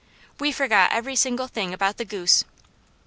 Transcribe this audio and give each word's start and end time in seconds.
We 0.39 0.51
forgot 0.51 0.91
every 0.91 1.15
single 1.15 1.45
thing 1.47 1.75
about 1.75 1.97
the 1.97 2.05
goose. 2.05 2.43